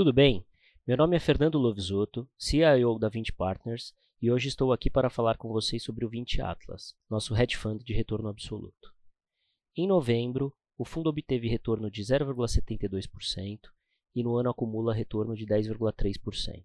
Tudo 0.00 0.14
bem? 0.14 0.46
Meu 0.86 0.96
nome 0.96 1.14
é 1.14 1.20
Fernando 1.20 1.58
Lovisotto, 1.58 2.26
CIO 2.38 2.98
da 2.98 3.10
20 3.10 3.34
Partners, 3.34 3.92
e 4.18 4.30
hoje 4.30 4.48
estou 4.48 4.72
aqui 4.72 4.88
para 4.88 5.10
falar 5.10 5.36
com 5.36 5.52
vocês 5.52 5.82
sobre 5.82 6.06
o 6.06 6.08
20 6.08 6.40
Atlas, 6.40 6.94
nosso 7.10 7.36
hedge 7.36 7.58
fund 7.58 7.84
de 7.84 7.92
retorno 7.92 8.30
absoluto. 8.30 8.94
Em 9.76 9.86
novembro, 9.86 10.56
o 10.78 10.86
fundo 10.86 11.10
obteve 11.10 11.48
retorno 11.48 11.90
de 11.90 12.00
0,72% 12.00 13.58
e 14.14 14.22
no 14.22 14.36
ano 14.38 14.48
acumula 14.48 14.94
retorno 14.94 15.36
de 15.36 15.44
10,3%. 15.44 16.64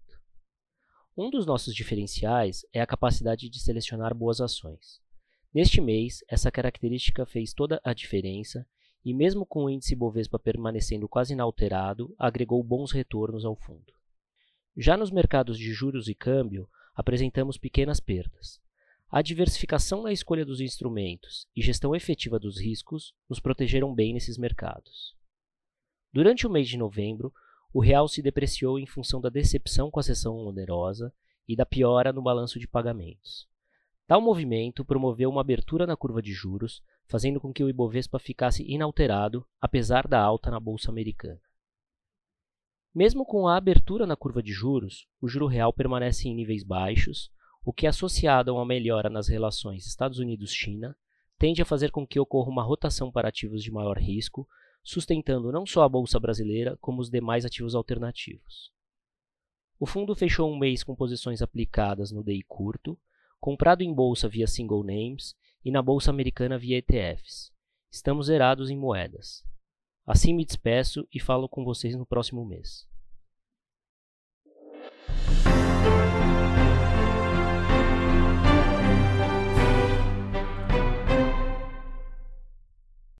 Um 1.17 1.29
dos 1.29 1.45
nossos 1.45 1.75
diferenciais 1.75 2.65
é 2.71 2.79
a 2.79 2.87
capacidade 2.87 3.49
de 3.49 3.59
selecionar 3.59 4.15
boas 4.15 4.39
ações. 4.39 5.01
Neste 5.53 5.81
mês, 5.81 6.23
essa 6.29 6.49
característica 6.49 7.25
fez 7.25 7.53
toda 7.53 7.81
a 7.83 7.93
diferença 7.93 8.65
e, 9.05 9.13
mesmo 9.13 9.45
com 9.45 9.65
o 9.65 9.69
índice 9.69 9.95
Bovespa 9.95 10.39
permanecendo 10.39 11.07
quase 11.07 11.33
inalterado, 11.33 12.15
agregou 12.17 12.63
bons 12.63 12.91
retornos 12.91 13.45
ao 13.45 13.55
fundo. 13.55 13.93
Já 14.75 14.97
nos 14.97 15.11
mercados 15.11 15.59
de 15.59 15.71
juros 15.71 16.07
e 16.07 16.15
câmbio, 16.15 16.67
apresentamos 16.95 17.55
pequenas 17.55 17.99
perdas. 17.99 18.59
A 19.11 19.21
diversificação 19.21 20.01
na 20.01 20.11
escolha 20.11 20.43
dos 20.43 20.59
instrumentos 20.59 21.47
e 21.55 21.61
gestão 21.61 21.95
efetiva 21.95 22.39
dos 22.39 22.59
riscos 22.59 23.13
nos 23.29 23.39
protegeram 23.39 23.93
bem 23.93 24.11
nesses 24.11 24.39
mercados. 24.39 25.15
Durante 26.11 26.47
o 26.47 26.49
mês 26.49 26.67
de 26.67 26.75
novembro, 26.75 27.31
o 27.71 27.79
real 27.79 28.07
se 28.07 28.21
depreciou 28.21 28.79
em 28.79 28.87
função 28.87 29.21
da 29.21 29.29
decepção 29.29 29.91
com 29.91 29.99
a 29.99 30.03
sessão 30.03 30.35
onerosa 30.37 31.13
e 31.47 31.55
da 31.55 31.65
piora 31.65 32.11
no 32.11 32.23
balanço 32.23 32.59
de 32.59 32.67
pagamentos. 32.67 33.47
Tal 34.07 34.21
movimento 34.21 34.85
promoveu 34.85 35.29
uma 35.29 35.41
abertura 35.41 35.87
na 35.87 35.97
curva 35.97 36.21
de 36.21 36.31
juros, 36.31 36.83
fazendo 37.07 37.41
com 37.41 37.51
que 37.51 37.63
o 37.63 37.69
Ibovespa 37.69 38.19
ficasse 38.19 38.63
inalterado, 38.63 39.45
apesar 39.59 40.07
da 40.07 40.21
alta 40.21 40.51
na 40.51 40.59
bolsa 40.59 40.91
americana. 40.91 41.41
Mesmo 42.93 43.25
com 43.25 43.47
a 43.47 43.57
abertura 43.57 44.05
na 44.05 44.15
curva 44.15 44.43
de 44.43 44.53
juros, 44.53 45.07
o 45.19 45.27
juro 45.27 45.47
real 45.47 45.73
permanece 45.73 46.29
em 46.29 46.35
níveis 46.35 46.63
baixos, 46.63 47.31
o 47.65 47.73
que, 47.73 47.87
associado 47.87 48.51
a 48.51 48.53
uma 48.53 48.65
melhora 48.65 49.09
nas 49.09 49.27
relações 49.27 49.87
Estados 49.87 50.19
Unidos-China, 50.19 50.95
tende 51.37 51.61
a 51.61 51.65
fazer 51.65 51.89
com 51.91 52.05
que 52.05 52.19
ocorra 52.19 52.49
uma 52.49 52.63
rotação 52.63 53.11
para 53.11 53.27
ativos 53.27 53.63
de 53.63 53.71
maior 53.71 53.97
risco, 53.97 54.47
sustentando 54.83 55.51
não 55.51 55.65
só 55.65 55.81
a 55.81 55.89
bolsa 55.89 56.19
brasileira, 56.19 56.77
como 56.79 57.01
os 57.01 57.09
demais 57.09 57.43
ativos 57.43 57.73
alternativos. 57.73 58.71
O 59.79 59.87
fundo 59.87 60.15
fechou 60.15 60.49
um 60.49 60.57
mês 60.57 60.83
com 60.83 60.95
posições 60.95 61.41
aplicadas 61.41 62.11
no 62.11 62.23
DI 62.23 62.43
curto, 62.47 62.97
comprado 63.45 63.83
em 63.83 63.93
bolsa 63.93 64.27
via 64.27 64.47
single 64.47 64.83
names 64.83 65.35
e 65.63 65.69
na 65.69 65.79
bolsa 65.79 66.09
americana 66.09 66.57
via 66.57 66.79
ETFs. 66.79 67.51
Estamos 67.91 68.25
zerados 68.25 68.71
em 68.71 68.75
moedas. 68.75 69.43
Assim 70.03 70.33
me 70.33 70.43
despeço 70.43 71.07
e 71.13 71.19
falo 71.19 71.47
com 71.47 71.63
vocês 71.63 71.95
no 71.95 72.07
próximo 72.07 72.43
mês. 72.43 72.87